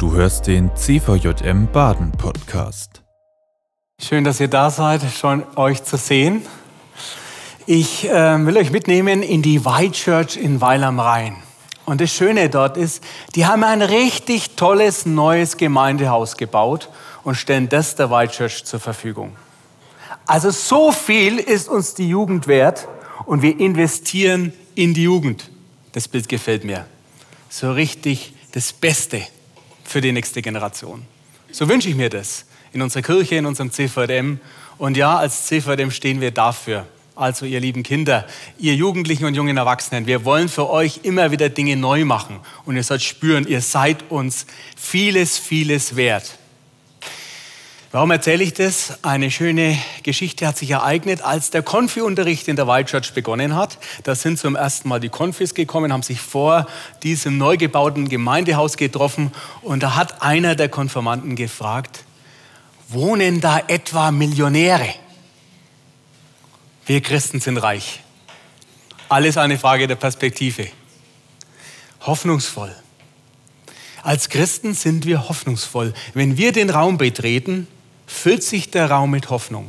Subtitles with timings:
[0.00, 3.02] Du hörst den CVJM Baden Podcast.
[4.00, 6.40] Schön, dass ihr da seid, schon euch zu sehen.
[7.66, 11.36] Ich äh, will euch mitnehmen in die White Church in Weil am Rhein.
[11.84, 16.88] Und das Schöne dort ist, die haben ein richtig tolles neues Gemeindehaus gebaut
[17.22, 19.36] und stellen das der White Church zur Verfügung.
[20.24, 22.88] Also so viel ist uns die Jugend wert
[23.26, 25.50] und wir investieren in die Jugend.
[25.92, 26.86] Das Bild gefällt mir.
[27.50, 29.26] So richtig das Beste
[29.90, 31.02] für die nächste Generation.
[31.50, 34.38] So wünsche ich mir das in unserer Kirche, in unserem CVDM.
[34.78, 36.86] Und ja, als CVDM stehen wir dafür.
[37.16, 38.24] Also ihr lieben Kinder,
[38.56, 42.38] ihr Jugendlichen und jungen Erwachsenen, wir wollen für euch immer wieder Dinge neu machen.
[42.64, 46.38] Und ihr sollt spüren, ihr seid uns vieles, vieles wert.
[47.92, 49.02] Warum erzähle ich das?
[49.02, 53.78] Eine schöne Geschichte hat sich ereignet, als der Konfi-Unterricht in der White Church begonnen hat.
[54.04, 56.68] Da sind zum ersten Mal die Konfis gekommen, haben sich vor
[57.02, 59.32] diesem neu gebauten Gemeindehaus getroffen
[59.62, 62.04] und da hat einer der Konformanten gefragt,
[62.88, 64.94] wohnen da etwa Millionäre?
[66.86, 68.04] Wir Christen sind reich.
[69.08, 70.68] Alles eine Frage der Perspektive.
[72.02, 72.72] Hoffnungsvoll.
[74.04, 75.92] Als Christen sind wir hoffnungsvoll.
[76.14, 77.66] Wenn wir den Raum betreten,
[78.10, 79.68] füllt sich der Raum mit Hoffnung.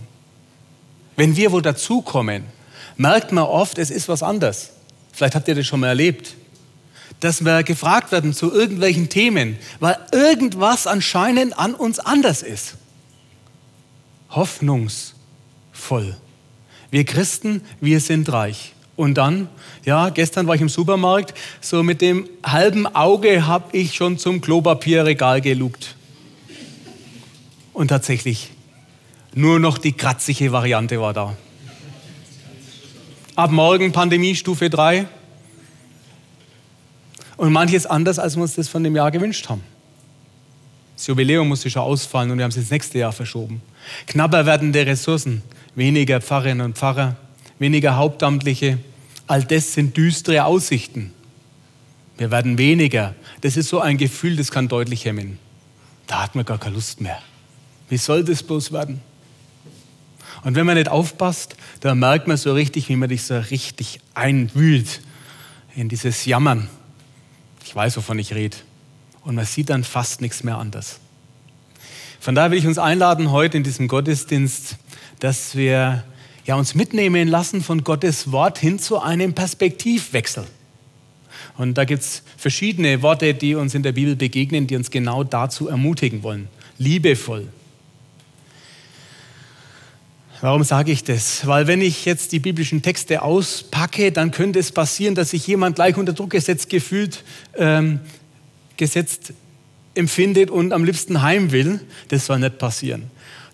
[1.16, 2.44] Wenn wir wo dazukommen,
[2.98, 4.72] merkt man oft, es ist was anderes.
[5.14, 6.36] Vielleicht habt ihr das schon mal erlebt.
[7.20, 12.76] Dass wir gefragt werden zu irgendwelchen Themen, weil irgendwas anscheinend an uns anders ist.
[14.32, 16.18] Hoffnungsvoll.
[16.90, 18.74] Wir Christen, wir sind reich.
[18.96, 19.50] Und dann,
[19.86, 24.42] ja, gestern war ich im Supermarkt, so mit dem halben Auge habe ich schon zum
[24.42, 25.96] Klopapierregal gelugt.
[27.74, 28.52] Und tatsächlich,
[29.34, 31.38] nur noch die kratzige Variante war da.
[33.36, 35.08] Ab morgen Pandemie Stufe 3.
[37.38, 39.64] Und manches anders, als wir uns das von dem Jahr gewünscht haben.
[40.96, 43.62] Das Jubiläum musste schon ausfallen und wir haben es ins nächste Jahr verschoben.
[44.06, 45.42] Knapper werdende Ressourcen,
[45.74, 47.16] weniger Pfarrerinnen und Pfarrer,
[47.58, 48.78] weniger Hauptamtliche.
[49.26, 51.14] All das sind düstere Aussichten.
[52.18, 53.16] Wir werden weniger.
[53.42, 55.40] Das ist so ein Gefühl, das kann deutlich hemmen.
[56.06, 57.18] Da hat man gar keine Lust mehr.
[57.92, 59.02] Wie soll das bloß werden?
[60.46, 64.00] Und wenn man nicht aufpasst, dann merkt man so richtig, wie man dich so richtig
[64.14, 65.02] einwühlt
[65.76, 66.70] in dieses Jammern.
[67.66, 68.56] Ich weiß, wovon ich rede.
[69.26, 71.02] Und man sieht dann fast nichts mehr anders.
[72.22, 74.78] Von daher will ich uns einladen heute in diesem Gottesdienst,
[75.20, 76.06] dass wir
[76.46, 80.46] ja, uns mitnehmen lassen von Gottes Wort hin zu einem Perspektivwechsel.
[81.58, 85.26] Und da gibt es verschiedene Worte, die uns in der Bibel begegnen, die uns genau
[85.26, 86.48] dazu ermutigen wollen.
[86.78, 87.50] Liebevoll,
[90.42, 91.46] Warum sage ich das?
[91.46, 95.76] Weil wenn ich jetzt die biblischen Texte auspacke, dann könnte es passieren, dass sich jemand
[95.76, 97.24] gleich unter Druck gesetzt gefühlt,
[97.56, 98.00] ähm,
[98.76, 99.34] gesetzt
[99.94, 101.80] empfindet und am liebsten heim will.
[102.08, 103.04] Das soll nicht passieren.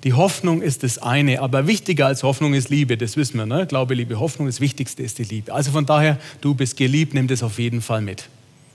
[0.06, 3.46] Die Hoffnung ist das eine, aber wichtiger als Hoffnung ist Liebe, das wissen wir.
[3.46, 3.68] Ne?
[3.68, 5.54] Glaube, Liebe, Hoffnung, das Wichtigste ist die Liebe.
[5.54, 8.30] Also von daher, du bist geliebt, nimm das auf jeden Fall mit.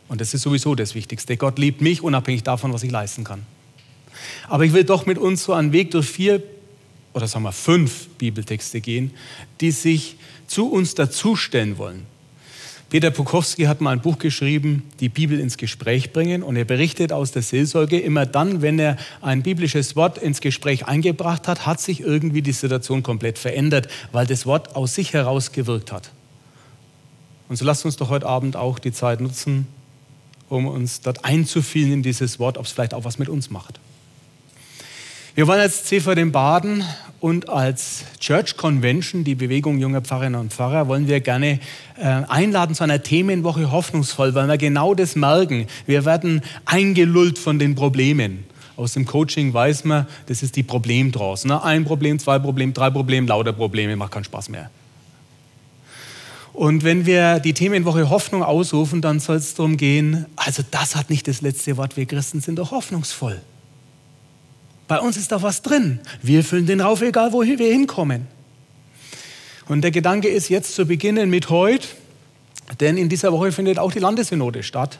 [0.09, 1.39] Und das ist sowieso das Wichtigste.
[1.39, 3.41] Gott liebt mich, unabhängig davon, was ich leisten kann.
[4.49, 6.43] Aber ich will doch mit uns so einen Weg durch vier
[7.13, 9.13] oder sagen wir fünf Bibeltexte gehen,
[9.61, 12.07] die sich zu uns dazustellen wollen.
[12.93, 16.43] Peter Pukowski hat mal ein Buch geschrieben, die Bibel ins Gespräch bringen.
[16.43, 20.87] Und er berichtet aus der Seelsorge, immer dann, wenn er ein biblisches Wort ins Gespräch
[20.87, 25.53] eingebracht hat, hat sich irgendwie die Situation komplett verändert, weil das Wort aus sich heraus
[25.53, 26.11] gewirkt hat.
[27.49, 29.67] Und so lasst uns doch heute Abend auch die Zeit nutzen,
[30.51, 33.81] um uns dort einzufielen in dieses Wort, ob es vielleicht auch was mit uns macht.
[35.35, 36.85] Wir wollen als CV den Baden
[37.19, 41.59] und als Church Convention, die Bewegung junger Pfarrerinnen und Pfarrer, wollen wir gerne
[41.97, 45.69] äh, einladen zu einer Themenwoche hoffnungsvoll, weil wir genau das merken.
[45.87, 48.45] Wir werden eingelullt von den Problemen.
[48.77, 51.47] Aus dem Coaching weiß man, das ist die Problemdraus.
[51.47, 51.65] Ne?
[51.65, 54.71] Ein Problem, zwei Probleme, drei Probleme, lauter Probleme, macht keinen Spaß mehr.
[56.53, 61.09] Und wenn wir die Themenwoche Hoffnung ausrufen, dann soll es darum gehen, also das hat
[61.09, 63.41] nicht das letzte Wort, wir Christen sind doch hoffnungsvoll.
[64.89, 66.01] Bei uns ist da was drin.
[66.23, 68.27] Wir füllen den Rauf, egal wohin wir hinkommen.
[69.69, 71.89] Und der Gedanke ist jetzt zu beginnen mit heute,
[72.81, 74.99] denn in dieser Woche findet auch die Landessynode statt.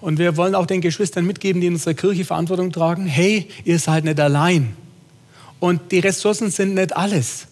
[0.00, 3.78] Und wir wollen auch den Geschwistern mitgeben, die in unserer Kirche Verantwortung tragen, hey, ihr
[3.78, 4.76] seid nicht allein.
[5.58, 7.46] Und die Ressourcen sind nicht alles.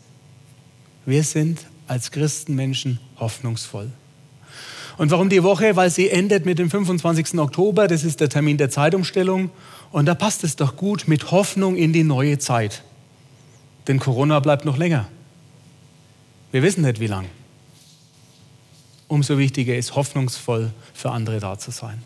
[1.06, 3.90] Wir sind als Christenmenschen hoffnungsvoll.
[4.96, 5.74] Und warum die Woche?
[5.76, 7.38] Weil sie endet mit dem 25.
[7.38, 9.50] Oktober, das ist der Termin der Zeitumstellung.
[9.94, 12.82] Und da passt es doch gut mit Hoffnung in die neue Zeit.
[13.86, 15.06] Denn Corona bleibt noch länger.
[16.50, 17.26] Wir wissen nicht, wie lang.
[19.06, 22.02] Umso wichtiger ist, hoffnungsvoll für andere da zu sein.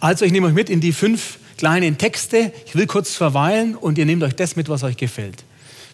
[0.00, 2.52] Also, ich nehme euch mit in die fünf kleinen Texte.
[2.66, 5.44] Ich will kurz verweilen und ihr nehmt euch das mit, was euch gefällt.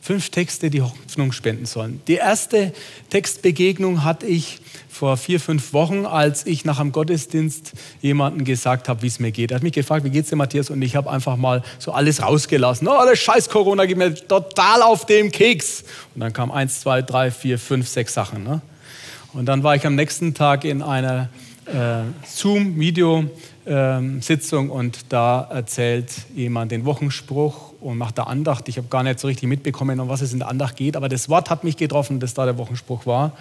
[0.03, 2.01] Fünf Texte, die Hoffnung spenden sollen.
[2.09, 2.73] Die erste
[3.11, 4.59] Textbegegnung hatte ich
[4.89, 9.31] vor vier, fünf Wochen, als ich nach einem Gottesdienst jemandem gesagt habe, wie es mir
[9.31, 9.51] geht.
[9.51, 10.71] Er hat mich gefragt, wie geht's dir, Matthias?
[10.71, 12.89] Und ich habe einfach mal so alles rausgelassen.
[12.89, 15.85] Oh, das scheiß Corona geht mir total auf den Keks.
[16.15, 18.43] Und dann kam eins, zwei, drei, vier, fünf, sechs Sachen.
[18.43, 18.63] Ne?
[19.33, 21.29] Und dann war ich am nächsten Tag in einer
[21.67, 28.69] äh, Zoom-Video-Sitzung ähm, und da erzählt jemand den Wochenspruch und macht da Andacht.
[28.69, 31.09] Ich habe gar nicht so richtig mitbekommen, um was es in der Andacht geht, aber
[31.09, 33.33] das Wort hat mich getroffen, dass da der Wochenspruch war.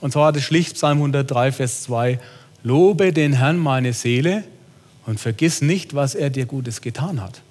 [0.00, 2.18] Und zwar das schlicht Psalm 103, Vers 2.
[2.62, 4.44] Lobe den Herrn meine Seele
[5.06, 7.42] und vergiss nicht, was er dir Gutes getan hat.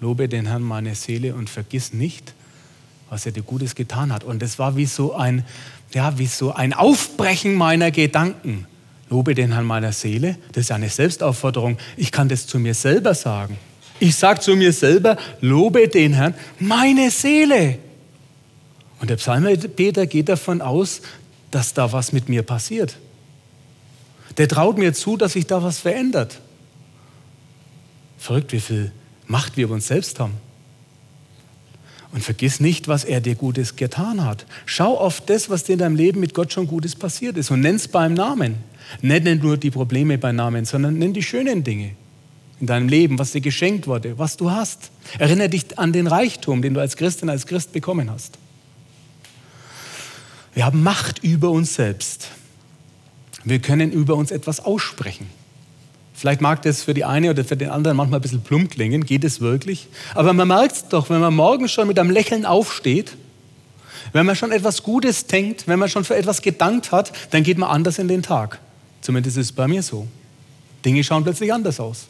[0.00, 2.34] Lobe den Herrn meine Seele und vergiss nicht,
[3.08, 4.24] was er dir Gutes getan hat.
[4.24, 5.44] Und das war wie so ein,
[5.92, 8.66] ja, wie so ein Aufbrechen meiner Gedanken.
[9.08, 11.78] Lobe den Herrn meiner Seele, das ist eine Selbstaufforderung.
[11.96, 13.56] Ich kann das zu mir selber sagen.
[13.98, 17.78] Ich sage zu mir selber, lobe den Herrn meine Seele.
[19.00, 21.02] Und der Psalmbeter geht davon aus,
[21.50, 22.96] dass da was mit mir passiert.
[24.36, 26.40] Der traut mir zu, dass sich da was verändert.
[28.18, 28.92] Verrückt, wie viel
[29.26, 30.34] Macht wir über uns selbst haben.
[32.12, 34.46] Und vergiss nicht, was er dir Gutes getan hat.
[34.64, 37.60] Schau auf das, was dir in deinem Leben mit Gott schon Gutes passiert ist und
[37.60, 38.56] nenn es beim Namen.
[39.02, 41.96] Nenn nur die Probleme beim Namen, sondern nenn die schönen Dinge
[42.60, 44.90] in deinem Leben, was dir geschenkt wurde, was du hast.
[45.18, 48.38] Erinnere dich an den Reichtum, den du als Christin, als Christ bekommen hast.
[50.54, 52.30] Wir haben Macht über uns selbst.
[53.44, 55.26] Wir können über uns etwas aussprechen.
[56.14, 59.04] Vielleicht mag das für die eine oder für den anderen manchmal ein bisschen plump klingen,
[59.04, 59.86] geht es wirklich.
[60.14, 63.16] Aber man merkt es doch, wenn man morgen schon mit einem Lächeln aufsteht,
[64.12, 67.58] wenn man schon etwas Gutes denkt, wenn man schon für etwas gedankt hat, dann geht
[67.58, 68.58] man anders in den Tag.
[69.02, 70.06] Zumindest ist es bei mir so.
[70.86, 72.06] Dinge schauen plötzlich anders aus.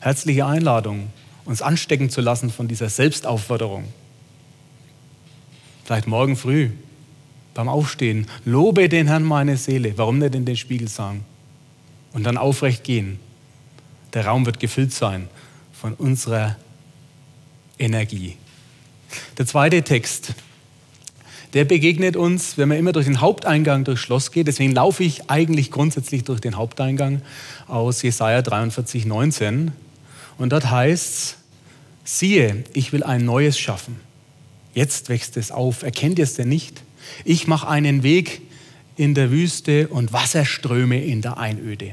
[0.00, 1.10] Herzliche Einladung,
[1.44, 3.84] uns anstecken zu lassen von dieser Selbstaufforderung.
[5.84, 6.70] Vielleicht morgen früh
[7.54, 9.96] beim Aufstehen, lobe den Herrn meine Seele.
[9.96, 11.24] Warum nicht in den Spiegel sagen?
[12.12, 13.18] und dann aufrecht gehen.
[14.14, 15.28] Der Raum wird gefüllt sein
[15.72, 16.56] von unserer
[17.78, 18.36] Energie.
[19.38, 20.34] Der zweite Text,
[21.54, 24.46] der begegnet uns, wenn man immer durch den Haupteingang durchs Schloss geht.
[24.46, 27.22] Deswegen laufe ich eigentlich grundsätzlich durch den Haupteingang
[27.66, 29.72] aus Jesaja 43, 19.
[30.40, 31.36] Und dort heißt es,
[32.02, 34.00] siehe, ich will ein Neues schaffen.
[34.72, 35.82] Jetzt wächst es auf.
[35.82, 36.82] Erkennt ihr es denn nicht?
[37.26, 38.40] Ich mache einen Weg
[38.96, 41.92] in der Wüste und Wasserströme in der Einöde.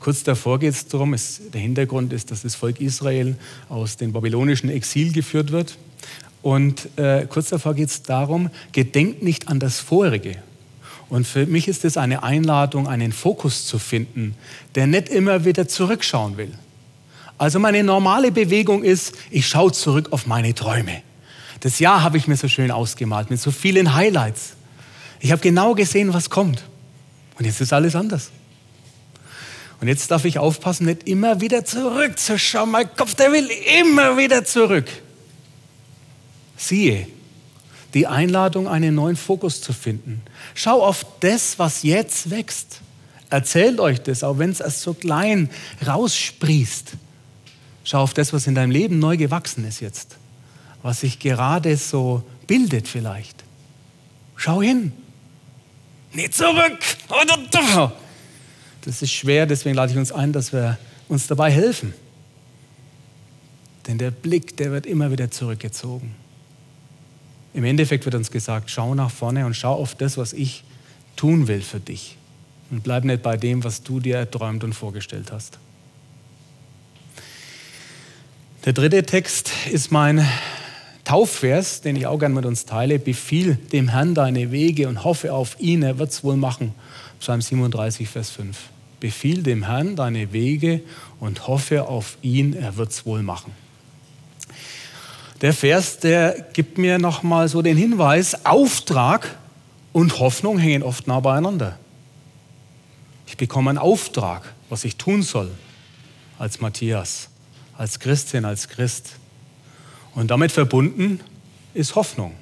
[0.00, 3.36] Kurz davor geht es darum, es, der Hintergrund ist, dass das Volk Israel
[3.68, 5.78] aus dem babylonischen Exil geführt wird.
[6.42, 10.38] Und äh, kurz davor geht es darum, gedenkt nicht an das Vorige.
[11.08, 14.34] Und für mich ist es eine Einladung, einen Fokus zu finden,
[14.74, 16.50] der nicht immer wieder zurückschauen will.
[17.38, 21.02] Also meine normale Bewegung ist, ich schaue zurück auf meine Träume.
[21.60, 24.54] Das Jahr habe ich mir so schön ausgemalt mit so vielen Highlights.
[25.20, 26.64] Ich habe genau gesehen, was kommt.
[27.38, 28.30] Und jetzt ist alles anders.
[29.80, 32.70] Und jetzt darf ich aufpassen, nicht immer wieder zurückzuschauen.
[32.70, 33.48] Mein Kopf, der will
[33.80, 34.86] immer wieder zurück.
[36.56, 37.06] Siehe,
[37.92, 40.22] die Einladung, einen neuen Fokus zu finden.
[40.54, 42.80] Schau auf das, was jetzt wächst.
[43.28, 45.50] Erzählt euch das, auch wenn es erst so klein
[45.86, 46.92] raussprießt.
[47.86, 50.16] Schau auf das, was in deinem Leben neu gewachsen ist jetzt.
[50.82, 53.44] Was sich gerade so bildet vielleicht.
[54.34, 54.92] Schau hin.
[56.12, 56.78] Nicht zurück.
[58.82, 61.94] Das ist schwer, deswegen lade ich uns ein, dass wir uns dabei helfen.
[63.86, 66.12] Denn der Blick, der wird immer wieder zurückgezogen.
[67.54, 70.64] Im Endeffekt wird uns gesagt, schau nach vorne und schau auf das, was ich
[71.14, 72.16] tun will für dich.
[72.72, 75.60] Und bleib nicht bei dem, was du dir erträumt und vorgestellt hast.
[78.66, 80.28] Der dritte Text ist mein
[81.04, 82.98] Taufvers, den ich auch gerne mit uns teile.
[82.98, 86.74] Befiehl dem Herrn deine Wege und hoffe auf ihn, er wird es wohl machen.
[87.20, 88.58] Psalm 37, Vers 5.
[88.98, 90.80] Befiehl dem Herrn deine Wege
[91.20, 93.52] und hoffe auf ihn, er wird es wohl machen.
[95.42, 99.36] Der Vers, der gibt mir nochmal so den Hinweis, Auftrag
[99.92, 101.78] und Hoffnung hängen oft nah beieinander.
[103.28, 105.52] Ich bekomme einen Auftrag, was ich tun soll
[106.36, 107.28] als Matthias,
[107.76, 109.16] als Christin, als Christ.
[110.14, 111.20] Und damit verbunden
[111.74, 112.32] ist Hoffnung.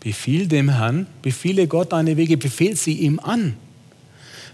[0.00, 3.56] Befiehl dem Herrn, befehle Gott deine Wege, befehl sie ihm an.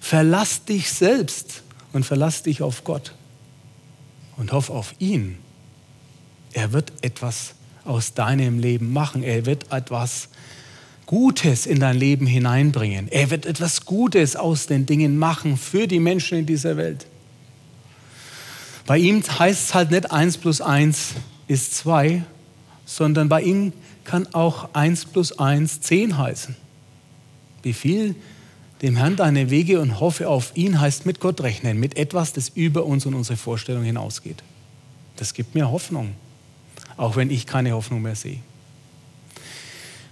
[0.00, 1.62] Verlass dich selbst
[1.92, 3.14] und verlass dich auf Gott
[4.36, 5.36] und hoff auf ihn.
[6.52, 9.22] Er wird etwas aus deinem Leben machen.
[9.22, 10.28] Er wird etwas
[11.06, 13.08] Gutes in dein Leben hineinbringen.
[13.08, 17.06] Er wird etwas Gutes aus den Dingen machen für die Menschen in dieser Welt.
[18.88, 21.10] Bei ihm heißt es halt nicht 1 plus 1
[21.46, 22.22] ist 2,
[22.86, 26.56] sondern bei ihm kann auch 1 plus 1 10 heißen.
[27.74, 28.14] Viel
[28.80, 32.48] dem Herrn deine Wege und hoffe auf ihn heißt mit Gott rechnen, mit etwas, das
[32.48, 34.42] über uns und unsere Vorstellung hinausgeht.
[35.16, 36.14] Das gibt mir Hoffnung,
[36.96, 38.38] auch wenn ich keine Hoffnung mehr sehe.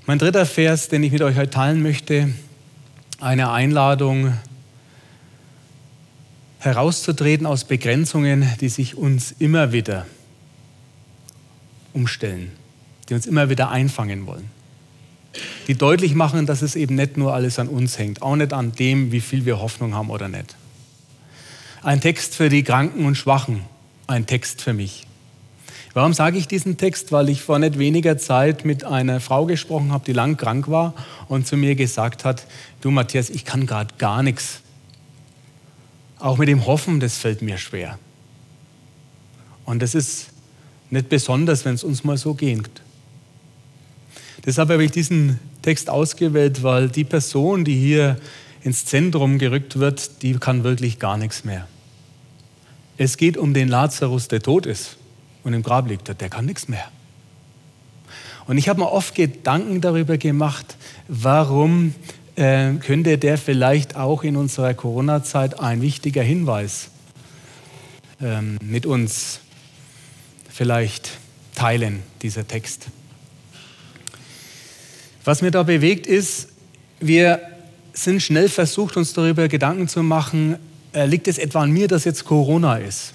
[0.04, 2.34] Mein dritter Vers, den ich mit euch heute teilen möchte,
[3.20, 4.34] eine Einladung
[6.58, 10.06] herauszutreten aus Begrenzungen, die sich uns immer wieder
[11.92, 12.52] umstellen,
[13.08, 14.50] die uns immer wieder einfangen wollen.
[15.66, 18.72] Die deutlich machen, dass es eben nicht nur alles an uns hängt, auch nicht an
[18.72, 20.56] dem, wie viel wir Hoffnung haben oder nicht.
[21.82, 23.62] Ein Text für die Kranken und Schwachen,
[24.06, 25.06] ein Text für mich.
[25.96, 27.10] Warum sage ich diesen Text?
[27.10, 30.92] Weil ich vor nicht weniger Zeit mit einer Frau gesprochen habe, die lang krank war
[31.28, 32.46] und zu mir gesagt hat,
[32.82, 34.60] du Matthias, ich kann gerade gar nichts.
[36.18, 37.98] Auch mit dem Hoffen, das fällt mir schwer.
[39.64, 40.28] Und das ist
[40.90, 42.70] nicht besonders, wenn es uns mal so geht.
[44.44, 48.18] Deshalb habe ich diesen Text ausgewählt, weil die Person, die hier
[48.62, 51.66] ins Zentrum gerückt wird, die kann wirklich gar nichts mehr.
[52.96, 54.96] Es geht um den Lazarus, der tot ist
[55.44, 56.08] und im Grab liegt.
[56.20, 56.88] Der kann nichts mehr.
[58.46, 60.76] Und ich habe mir oft Gedanken darüber gemacht,
[61.08, 61.94] warum
[62.36, 66.90] äh, könnte der vielleicht auch in unserer Corona-Zeit ein wichtiger Hinweis
[68.20, 69.40] ähm, mit uns
[70.50, 71.18] vielleicht
[71.54, 72.86] teilen, dieser Text.
[75.24, 76.48] Was mir da bewegt ist,
[77.00, 77.40] wir
[77.92, 80.56] sind schnell versucht, uns darüber Gedanken zu machen,
[80.92, 83.12] äh, liegt es etwa an mir, dass jetzt Corona ist?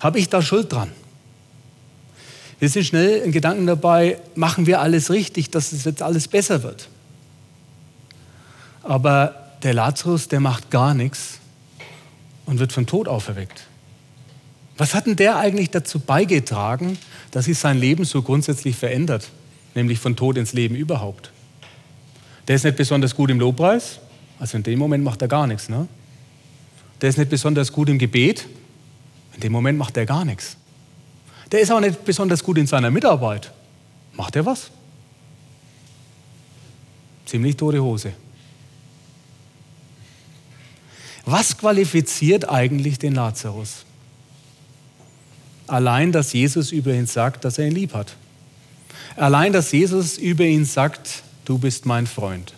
[0.00, 0.90] Habe ich da Schuld dran?
[2.58, 6.62] Wir sind schnell in Gedanken dabei, machen wir alles richtig, dass es jetzt alles besser
[6.62, 6.88] wird.
[8.84, 11.40] Aber der Lazarus, der macht gar nichts
[12.46, 13.66] und wird vom Tod auferweckt.
[14.76, 16.98] Was hat denn der eigentlich dazu beigetragen,
[17.30, 19.30] dass sich sein Leben so grundsätzlich verändert?
[19.74, 21.30] nämlich von Tod ins Leben überhaupt.
[22.48, 23.98] Der ist nicht besonders gut im Lobpreis,
[24.38, 25.68] also in dem Moment macht er gar nichts.
[25.68, 25.88] Ne?
[27.00, 28.46] Der ist nicht besonders gut im Gebet,
[29.34, 30.56] in dem Moment macht er gar nichts.
[31.50, 33.52] Der ist auch nicht besonders gut in seiner Mitarbeit.
[34.12, 34.70] Macht er was?
[37.26, 38.12] Ziemlich tote Hose.
[41.26, 43.84] Was qualifiziert eigentlich den Lazarus?
[45.66, 48.16] Allein, dass Jesus über ihn sagt, dass er ihn lieb hat.
[49.16, 52.52] Allein, dass Jesus über ihn sagt, du bist mein Freund.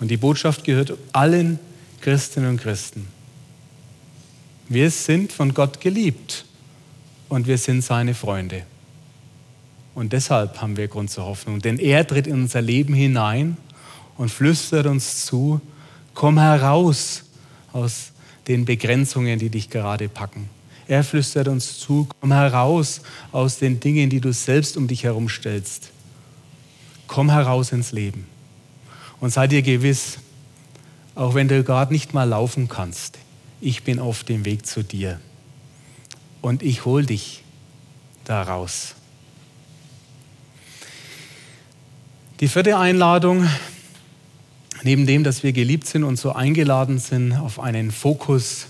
[0.00, 1.58] Und die Botschaft gehört allen
[2.00, 3.06] Christinnen und Christen.
[4.68, 6.44] Wir sind von Gott geliebt
[7.28, 8.64] und wir sind seine Freunde.
[9.94, 13.56] Und deshalb haben wir Grund zur Hoffnung, denn er tritt in unser Leben hinein
[14.16, 15.60] und flüstert uns zu,
[16.14, 17.24] komm heraus
[17.72, 18.12] aus
[18.48, 20.48] den Begrenzungen, die dich gerade packen.
[20.88, 23.00] Er flüstert uns zu, komm heraus
[23.30, 25.90] aus den Dingen, die du selbst um dich herum stellst.
[27.06, 28.26] Komm heraus ins Leben.
[29.20, 30.18] Und sei dir gewiss,
[31.14, 33.18] auch wenn du gerade nicht mal laufen kannst,
[33.60, 35.20] ich bin auf dem Weg zu dir.
[36.40, 37.44] Und ich hol dich
[38.24, 38.94] da raus.
[42.40, 43.48] Die vierte Einladung,
[44.84, 48.66] neben dem, dass wir geliebt sind und so eingeladen sind auf einen Fokus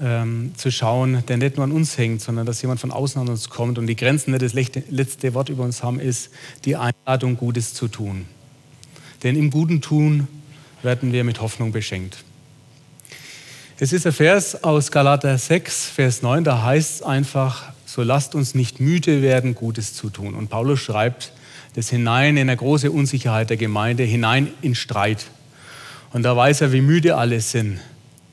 [0.00, 3.28] ähm, zu schauen, der nicht nur an uns hängt, sondern dass jemand von außen an
[3.28, 6.30] uns kommt und die Grenzen nicht das letzte Wort über uns haben, ist
[6.64, 8.26] die Einladung, Gutes zu tun.
[9.22, 10.28] Denn im guten Tun
[10.82, 12.24] werden wir mit Hoffnung beschenkt.
[13.78, 18.34] Es ist ein Vers aus Galater 6, Vers 9, da heißt es einfach, so lasst
[18.34, 20.34] uns nicht müde werden, Gutes zu tun.
[20.34, 21.32] Und Paulus schreibt
[21.74, 25.26] das hinein in eine große Unsicherheit der Gemeinde, hinein in Streit.
[26.14, 27.80] Und da weiß er, wie müde alle sind,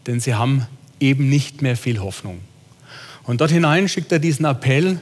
[0.05, 0.67] denn sie haben
[0.99, 2.39] eben nicht mehr viel Hoffnung.
[3.23, 5.01] Und dort hinein schickt er diesen Appell,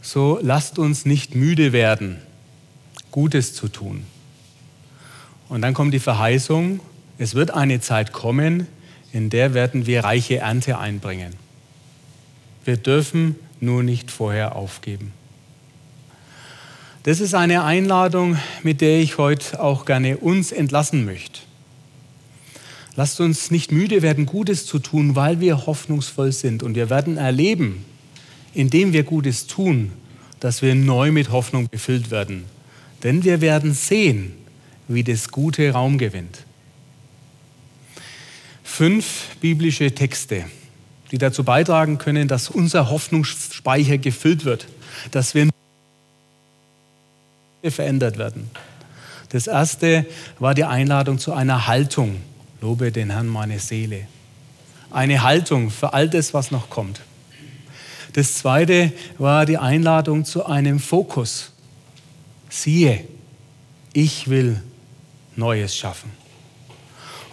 [0.00, 2.16] so lasst uns nicht müde werden,
[3.10, 4.04] Gutes zu tun.
[5.50, 6.80] Und dann kommt die Verheißung,
[7.18, 8.68] es wird eine Zeit kommen,
[9.12, 11.34] in der werden wir reiche Ernte einbringen.
[12.64, 15.12] Wir dürfen nur nicht vorher aufgeben.
[17.02, 21.40] Das ist eine Einladung, mit der ich heute auch gerne uns entlassen möchte.
[22.96, 26.62] Lasst uns nicht müde werden, Gutes zu tun, weil wir hoffnungsvoll sind.
[26.62, 27.84] Und wir werden erleben,
[28.54, 29.90] indem wir Gutes tun,
[30.38, 32.44] dass wir neu mit Hoffnung befüllt werden.
[33.02, 34.32] Denn wir werden sehen,
[34.86, 36.44] wie das Gute Raum gewinnt.
[38.62, 40.44] Fünf biblische Texte,
[41.10, 44.66] die dazu beitragen können, dass unser Hoffnungsspeicher gefüllt wird,
[45.10, 45.48] dass wir
[47.68, 48.50] verändert werden.
[49.30, 50.06] Das erste
[50.38, 52.16] war die Einladung zu einer Haltung
[52.64, 54.06] Lobe den Herrn meine Seele.
[54.90, 57.02] Eine Haltung für all das, was noch kommt.
[58.14, 61.52] Das zweite war die Einladung zu einem Fokus.
[62.48, 63.04] Siehe,
[63.92, 64.62] ich will
[65.36, 66.10] Neues schaffen.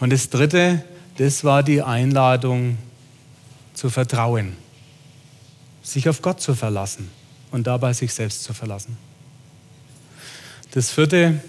[0.02, 0.84] Und das dritte,
[1.18, 2.78] das war die Einladung
[3.74, 4.58] zu vertrauen,
[5.82, 7.10] sich auf Gott zu verlassen
[7.52, 8.98] und dabei sich selbst zu verlassen.
[10.72, 11.42] Das vierte,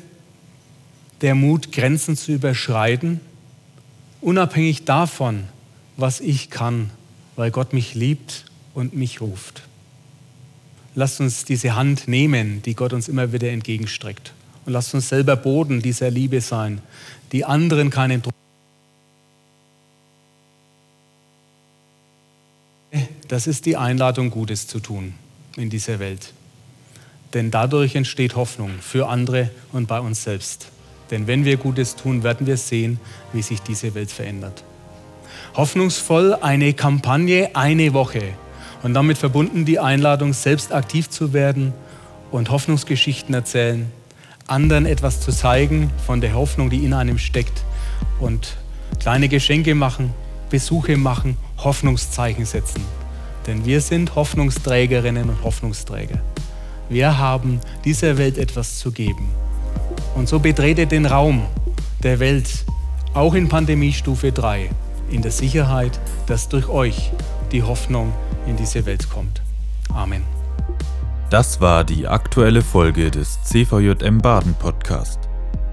[1.21, 3.21] der Mut, Grenzen zu überschreiten,
[4.23, 5.45] unabhängig davon,
[5.97, 6.91] was ich kann,
[7.37, 9.63] weil Gott mich liebt und mich ruft.
[10.95, 14.33] Lasst uns diese Hand nehmen, die Gott uns immer wieder entgegenstreckt.
[14.65, 16.81] Und lasst uns selber Boden dieser Liebe sein,
[17.33, 18.35] die anderen keinen Druck.
[23.29, 25.15] Das ist die Einladung, Gutes zu tun
[25.57, 26.33] in dieser Welt.
[27.33, 30.69] Denn dadurch entsteht Hoffnung für andere und bei uns selbst.
[31.13, 32.99] Denn wenn wir Gutes tun, werden wir sehen,
[33.35, 34.65] wie sich diese Welt verändert.
[35.55, 38.23] Hoffnungsvoll eine Kampagne, eine Woche.
[38.83, 41.75] Und damit verbunden die Einladung, selbst aktiv zu werden
[42.31, 43.93] und Hoffnungsgeschichten erzählen,
[44.47, 47.63] anderen etwas zu zeigen von der Hoffnung, die in einem steckt
[48.19, 48.57] und
[48.99, 50.15] kleine Geschenke machen,
[50.49, 52.83] Besuche machen, Hoffnungszeichen setzen.
[53.47, 56.21] Denn wir sind Hoffnungsträgerinnen und Hoffnungsträger.
[56.89, 59.29] Wir haben dieser Welt etwas zu geben.
[60.15, 61.47] Und so betretet den Raum
[62.03, 62.65] der Welt,
[63.15, 64.71] auch in Pandemiestufe 3,
[65.11, 67.13] in der Sicherheit, dass durch euch
[67.51, 68.13] die Hoffnung
[68.47, 69.43] in diese Welt kommt.
[69.95, 70.23] Amen.
[71.31, 75.19] Das war die aktuelle Folge des CVJM Baden Podcast.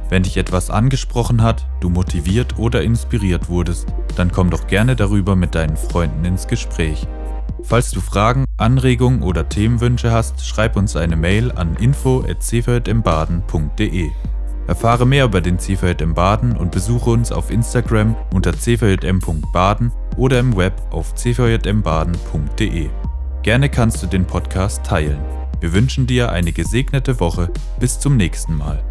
[0.10, 5.36] Wenn dich etwas angesprochen hat, du motiviert oder inspiriert wurdest, dann komm doch gerne darüber
[5.36, 7.06] mit deinen Freunden ins Gespräch.
[7.62, 14.12] Falls du Fragen, Anregungen oder Themenwünsche hast, schreib uns eine Mail an info@cvjmbaden.de.
[14.68, 20.56] Erfahre mehr über den CVJM Baden und besuche uns auf Instagram unter cvjm.baden oder im
[20.56, 22.90] Web auf cvjmbaden.de.
[23.42, 25.20] Gerne kannst du den Podcast teilen.
[25.60, 27.50] Wir wünschen dir eine gesegnete Woche.
[27.80, 28.84] Bis zum nächsten Mal.